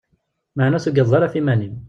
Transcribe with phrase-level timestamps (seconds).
[0.55, 1.75] Maɛna ur tugadeḍ ara ɣef yiman-im.